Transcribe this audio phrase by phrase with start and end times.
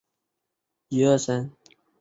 [0.03, 1.55] 这肯定有前途